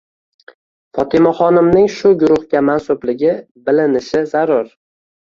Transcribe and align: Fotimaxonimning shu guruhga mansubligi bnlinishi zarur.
Fotimaxonimning 0.99 1.85
shu 1.95 2.11
guruhga 2.23 2.63
mansubligi 2.71 3.35
bnlinishi 3.69 4.23
zarur. 4.33 4.73